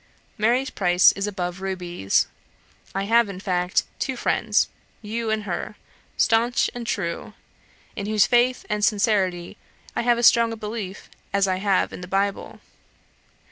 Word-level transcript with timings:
Mary's 0.35 0.71
price 0.71 1.11
is 1.11 1.27
above 1.27 1.61
rubies. 1.61 2.25
I 2.95 3.03
have, 3.03 3.29
in 3.29 3.39
fact, 3.39 3.83
two 3.99 4.15
friends 4.17 4.67
you 5.03 5.29
and 5.29 5.43
her 5.43 5.75
staunch 6.17 6.71
and 6.73 6.87
true, 6.87 7.33
in 7.95 8.07
whose 8.07 8.25
faith 8.25 8.65
and 8.67 8.83
sincerity 8.83 9.57
I 9.95 10.01
have 10.01 10.17
as 10.17 10.25
strong 10.25 10.51
a 10.51 10.55
belief 10.57 11.07
as 11.31 11.47
I 11.47 11.57
have 11.57 11.93
in 11.93 12.01
the 12.01 12.07
Bible. 12.07 12.59